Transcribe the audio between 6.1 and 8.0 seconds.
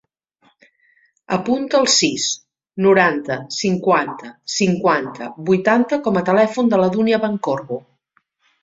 a telèfon de la Dúnia Pancorbo.